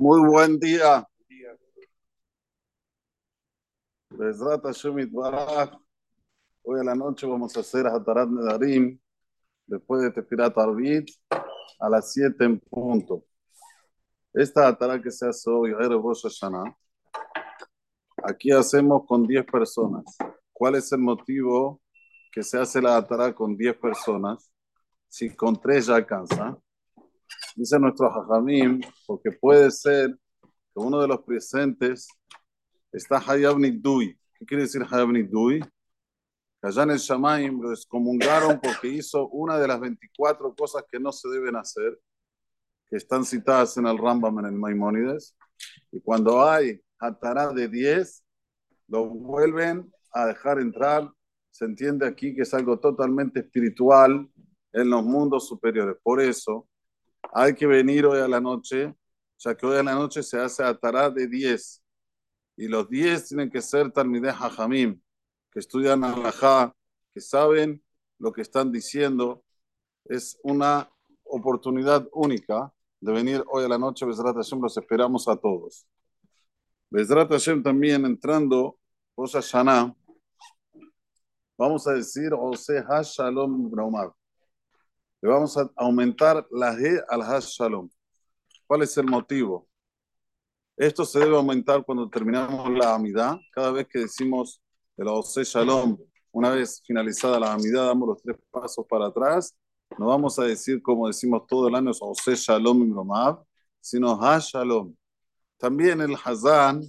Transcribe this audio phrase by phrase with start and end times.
[0.00, 1.04] Muy buen día.
[6.62, 8.96] Hoy a la noche vamos a hacer Hatarat Nedarim
[9.66, 11.10] después de Tefirat Arvit
[11.80, 13.24] a las 7 en punto.
[14.32, 15.74] Esta Hatarat que se hace hoy,
[18.22, 20.16] aquí hacemos con 10 personas.
[20.52, 21.82] ¿Cuál es el motivo
[22.30, 24.48] que se hace la Hatarat con 10 personas?
[25.08, 26.56] Si con 3 ya alcanza.
[27.56, 32.08] Dice nuestro Jajamim, porque puede ser que uno de los presentes
[32.92, 34.18] está Hayab Nidui.
[34.34, 35.60] ¿Qué quiere decir Hayab Nidui?
[35.60, 40.98] Que allá en el Shamaim lo excomungaron porque hizo una de las 24 cosas que
[40.98, 41.98] no se deben hacer,
[42.88, 45.36] que están citadas en el Rambam, en el Maimónides.
[45.92, 48.24] Y cuando hay Hatará de 10,
[48.88, 51.10] lo vuelven a dejar entrar.
[51.50, 54.28] Se entiende aquí que es algo totalmente espiritual
[54.72, 55.96] en los mundos superiores.
[56.02, 56.67] Por eso,
[57.32, 58.94] hay que venir hoy a la noche,
[59.38, 61.82] ya que hoy a la noche se hace Atará de 10.
[62.56, 65.00] Y los 10 tienen que ser Talmideh Hajamim,
[65.52, 66.74] que estudian Alajá,
[67.14, 67.82] que saben
[68.18, 69.44] lo que están diciendo.
[70.04, 70.90] Es una
[71.24, 74.06] oportunidad única de venir hoy a la noche.
[74.06, 75.86] Bezrat Hashem, los esperamos a todos.
[76.90, 78.78] Bezrat Hashem también entrando,
[79.16, 79.94] Rosh Hashanah,
[81.56, 84.17] vamos a decir Ose Hashalom Brahmar
[85.20, 87.88] le vamos a aumentar la G al Hash Shalom.
[88.66, 89.68] ¿Cuál es el motivo?
[90.76, 93.36] Esto se debe aumentar cuando terminamos la Amidad.
[93.52, 94.62] Cada vez que decimos
[94.96, 95.98] el Ose Shalom,
[96.30, 99.56] una vez finalizada la Amidad, damos los tres pasos para atrás.
[99.98, 103.42] No vamos a decir como decimos todo el año, Ose Shalom Imromav,
[103.80, 104.94] sino Hash Shalom.
[105.56, 106.82] También el Hazan,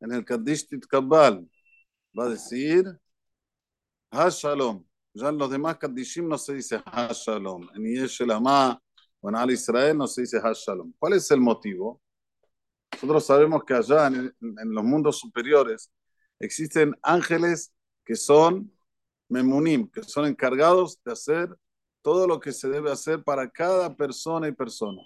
[0.00, 1.48] en el Kaddish Kabbal,
[2.18, 2.84] va a decir
[4.10, 4.84] Hash Shalom.
[5.16, 7.66] Ya en los demás Kaddishim no se dice Hashalom.
[7.74, 8.78] En Yeshelama
[9.20, 10.92] o en Al Israel no se dice Hashalom.
[10.98, 12.02] ¿Cuál es el motivo?
[12.92, 15.90] Nosotros sabemos que allá en, en, los mundos superiores
[16.38, 17.72] existen ángeles
[18.04, 18.70] que son
[19.30, 21.48] memunim, que son encargados de hacer
[22.02, 25.00] todo lo que se debe hacer para cada persona y persona.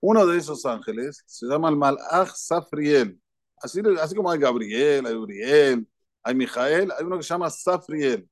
[0.00, 3.18] Uno de esos ángeles se llama el Malach Safriel.
[3.56, 5.88] Así, así como hay Gabriel, hay Uriel,
[6.22, 8.28] hay Mijael, hay uno que se llama Safriel.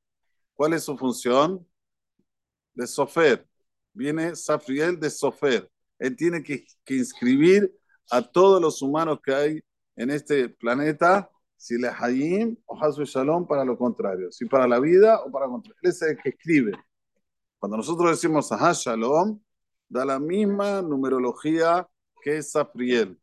[0.57, 1.67] ¿Cuál es su función?
[2.75, 3.47] De Sofer.
[3.93, 5.71] Viene Safriel de Sofer.
[5.99, 7.73] Él tiene que, que, inscribir
[8.11, 9.61] a todos los humanos que hay
[9.97, 14.79] en este planeta, si le hayim o Hazbe Shalom para lo contrario, si para la
[14.79, 15.79] vida o para lo contrario.
[15.83, 16.73] Él es el que escribe.
[17.59, 19.41] Cuando nosotros decimos Aha Shalom,
[19.89, 21.89] da la misma numerología
[22.23, 23.19] que Safriel.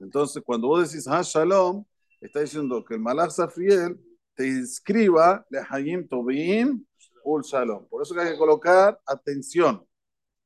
[0.00, 1.84] Entonces, cuando vos decís Ha Shalom,
[2.20, 3.98] está diciendo que el Malach Safriel
[4.40, 6.82] te inscriba Lehayim Tobim
[7.24, 7.86] Ul Shalom.
[7.88, 9.86] Por eso que hay que colocar atención.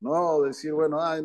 [0.00, 1.22] No decir, bueno, ay,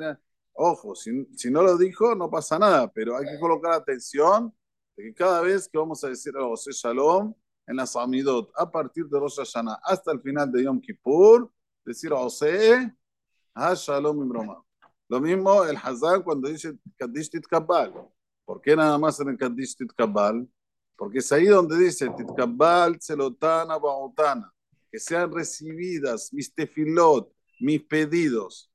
[0.53, 4.53] ojo, si, si, no lo dijo, no pasa nada, pero hay que colocar atención
[4.96, 7.34] de que cada vez que vamos a decir a José Shalom
[7.66, 11.52] en la Samidot, a partir de Rosh Hashanah hasta el final de Yom Kippur,
[11.84, 12.96] decir a José,
[13.56, 14.63] Ha Shalom Imroma.
[15.08, 17.91] Lo mismo el Hazan cuando dice Kaddish Tit Kabbal.
[18.46, 20.47] ¿Por qué nada más en el Kaddish Tit Kabbal?
[21.00, 24.54] Porque es ahí donde dice, Titkabal, Celotana, Baotana,
[24.92, 28.70] que sean recibidas mis tefilot, mis pedidos.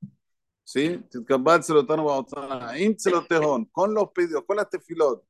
[0.63, 1.05] ¿Sí?
[1.11, 5.23] Titkabal, Celotana, Baotana, In Celotejón, con los pedidos, con las tefilot,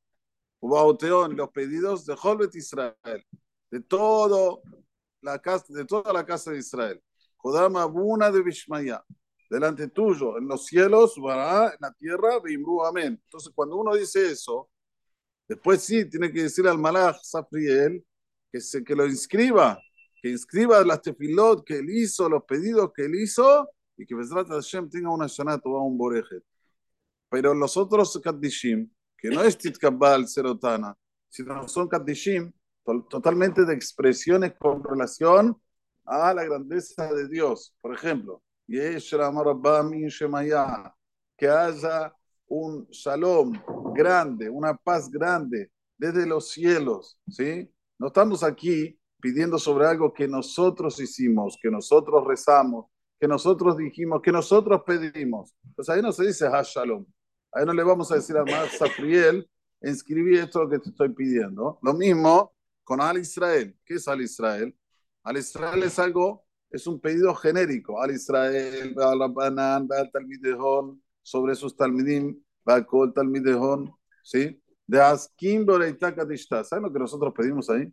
[0.62, 3.26] Baoteón, los pedidos de Holbet Israel,
[3.70, 4.62] de todo
[5.20, 7.02] la casa, de toda la casa de Israel.
[7.36, 9.04] Jodama Buna de Bishmaya,
[9.50, 13.20] delante tuyo, en los cielos, en la tierra, Bimru, amén.
[13.22, 14.70] Entonces, cuando uno dice eso,
[15.48, 18.04] Después sí, tiene que decir al Malach Safriel
[18.50, 19.80] que, se, que lo inscriba,
[20.20, 24.48] que inscriba las tefilot que él hizo, los pedidos que él hizo, y que Bezrat
[24.48, 26.42] Hashem tenga una Shanat o un Borejet.
[27.28, 30.96] Pero los otros Kaddishim, que no es Titkabal, Serotana,
[31.28, 32.52] sino son Kaddishim
[33.08, 35.60] totalmente de expresiones con relación
[36.04, 37.74] a la grandeza de Dios.
[37.80, 38.42] Por ejemplo,
[41.38, 42.15] que haya
[42.48, 43.52] un shalom
[43.94, 47.70] grande, una paz grande desde los cielos, ¿sí?
[47.98, 52.86] No estamos aquí pidiendo sobre algo que nosotros hicimos, que nosotros rezamos,
[53.18, 55.54] que nosotros dijimos, que nosotros pedimos.
[55.74, 57.06] Pues ahí no se dice ha shalom.
[57.52, 59.48] Ahí no le vamos a decir a Mar Safriel,
[59.82, 61.78] inscribí esto lo que te estoy pidiendo.
[61.82, 62.52] Lo mismo
[62.84, 63.74] con Al Israel.
[63.84, 64.76] ¿Qué es Al Israel?
[65.22, 68.00] Al Israel es algo, es un pedido genérico.
[68.00, 73.92] Al Israel, Al Banan, Al Talmidehon, sobre sus talmidim, Bakol talmidehon,
[74.22, 74.62] ¿sí?
[74.86, 76.62] De Askim Boreitakadishta.
[76.62, 77.92] ¿Saben lo que nosotros pedimos ahí?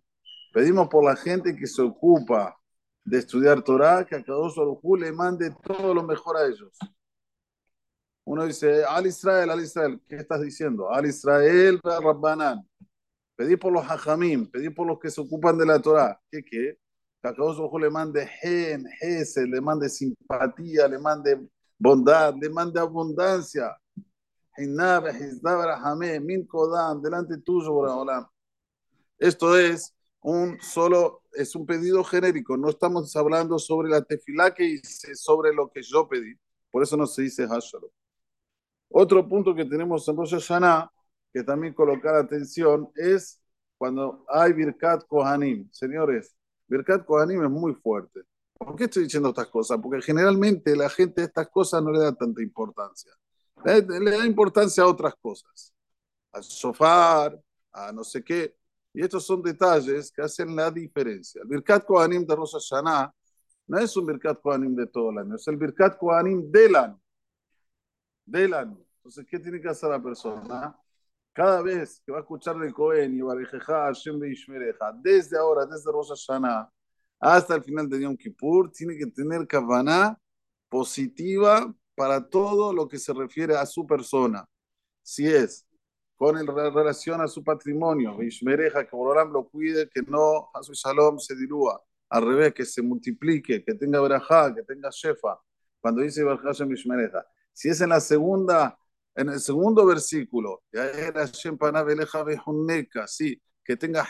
[0.53, 2.55] Pedimos por la gente que se ocupa
[3.03, 6.77] de estudiar Torah, que a cada uno le mande todo lo mejor a ellos.
[8.23, 9.99] Uno dice, al Israel, al Israel.
[10.07, 10.91] ¿Qué estás diciendo?
[10.91, 12.61] Al Israel, Rabbanan.
[13.35, 16.21] Pedí por los hajamim, pedí por los que se ocupan de la Torah.
[16.29, 16.77] ¿Qué qué?
[17.19, 21.39] Que a ojo le mande gen, jese, le mande simpatía, le mande
[21.83, 23.77] bondad, le mande abundancia.
[27.01, 27.85] Delante tuyo.
[29.17, 32.55] Esto es un solo, es un pedido genérico.
[32.55, 36.33] No estamos hablando sobre la tefilá que hice, sobre lo que yo pedí.
[36.71, 37.89] Por eso no se dice Hashalom.
[38.89, 40.89] Otro punto que tenemos en Rosh Hashanah,
[41.33, 43.41] que también colocar atención, es
[43.77, 45.67] cuando hay Birkat Kohanim.
[45.71, 46.33] Señores,
[46.67, 48.21] Birkat Kohanim es muy fuerte.
[48.57, 49.79] ¿Por qué estoy diciendo estas cosas?
[49.81, 53.11] Porque generalmente la gente a estas cosas no le da tanta importancia.
[53.65, 55.73] Le, da importancia a otras cosas.
[56.31, 57.33] Al sofá,
[57.71, 58.55] a no sé qué.
[58.93, 61.41] Y estos son detalles que hacen la diferencia.
[61.41, 63.13] El Birkat Kohanim de Rosh Hashanah
[63.67, 67.01] no es un Birkat Kohanim de todo el año, es el Birkat Kohanim del año.
[68.25, 68.77] Del año.
[68.97, 70.77] Entonces, ¿qué tiene que hacer la persona?
[71.33, 75.91] Cada vez que va a escuchar el Cohen y Barejeja, Hashem Beishmereja, desde ahora, desde
[75.91, 76.69] Rosh Hashanah
[77.23, 80.19] hasta el final de Yom Kippur, tiene que tener kavaná
[80.67, 84.45] positiva para todo lo que se refiere a su persona.
[85.01, 85.65] Si es
[86.17, 91.17] con relación a su patrimonio, Beishmereja, que Borolam lo cuide, que no a su shalom
[91.17, 95.39] se dilúa, al revés, que se multiplique, que tenga verajá, que tenga shefa.
[95.79, 98.77] Cuando dice Hashem Beishmereja, si es en la segunda
[99.15, 100.63] en el segundo versículo,
[103.07, 104.03] sí, que tenga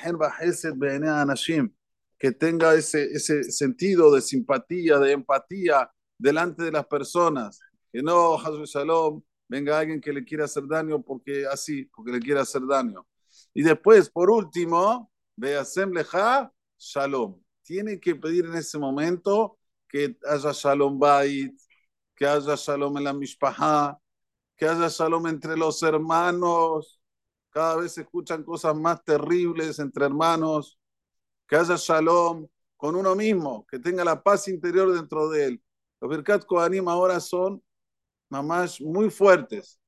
[2.23, 7.59] que tenga ese, ese sentido de simpatía, de empatía delante de las personas,
[7.91, 12.39] que no, Shalom, venga alguien que le quiera hacer daño porque así, porque le quiere
[12.39, 13.05] hacer daño.
[13.53, 17.41] Y después, por último, Beasem Leja, Shalom.
[17.61, 19.57] Tiene que pedir en ese momento
[19.89, 21.53] que haya Shalom Bait,
[22.15, 23.99] que haya Shalom en la Mishpaha,
[24.55, 27.01] que haya shalom entre los hermanos.
[27.49, 30.79] Cada vez se escuchan cosas más terribles entre hermanos.
[31.47, 32.47] Que haya shalom
[32.77, 35.63] con uno mismo, que tenga la paz interior dentro de él.
[36.01, 37.63] Los Birkat Kohanim ahora son
[38.29, 39.79] mamás muy fuertes.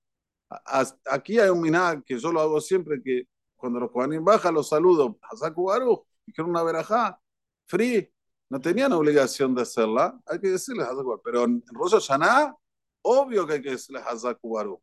[1.05, 4.69] Aquí hay un minag que yo lo hago siempre, que cuando los Kohanim bajan los
[4.69, 5.17] saludo.
[5.21, 7.19] Hazaku Baruch, dijeron una verajá,
[7.65, 8.11] free.
[8.49, 10.87] No tenían obligación de hacerla, hay que decirles
[11.23, 12.55] Pero en Rosh Hashanah
[13.01, 14.79] obvio que hay que decirles Hazaku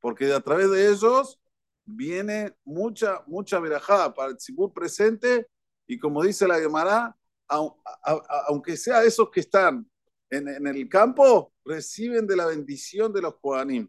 [0.00, 1.40] porque a través de ellos
[1.84, 5.48] viene mucha, mucha verajá para el Tzibur presente
[5.86, 7.16] y como dice la Gemara,
[7.48, 9.88] aunque sea esos que están
[10.30, 13.88] en, el campo, reciben de la bendición de los Kohanim.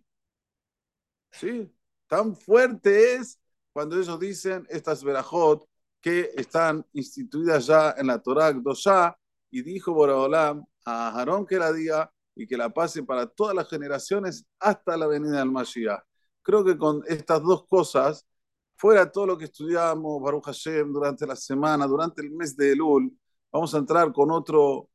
[1.31, 1.71] ¿Sí?
[2.07, 3.39] Tan fuerte es
[3.73, 5.67] cuando ellos dicen estas verajot
[6.01, 9.17] que están instituidas ya en la Torah Dosha
[9.51, 13.67] y dijo Boraholam a Aarón que la diga y que la pase para todas las
[13.67, 16.01] generaciones hasta la venida del Mashiach.
[16.43, 18.25] Creo que con estas dos cosas,
[18.76, 23.12] fuera todo lo que estudiamos, Baruch Hashem, durante la semana, durante el mes de Elul,
[23.50, 24.88] vamos a entrar con otro,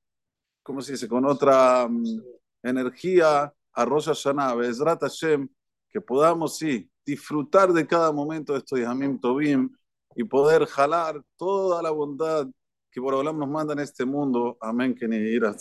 [0.63, 1.07] ¿cómo se dice?
[1.07, 2.21] Con otra mm,
[2.63, 5.47] energía a Rosh Hashanah, Bezrat Hashem,
[5.89, 9.69] que podamos, sí, disfrutar de cada momento de estos Yamim Tobim
[10.15, 12.47] y poder jalar toda la bondad
[12.91, 14.57] que por hablar nos manda en este mundo.
[14.59, 15.53] Amén, que ni ir a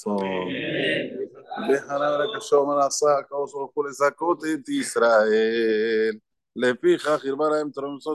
[1.68, 6.12] וחנה ולקשור מנסה, כאוס ולכו לזכות את ישראל.
[6.56, 8.00] לפיכך הרבה להם תרמסות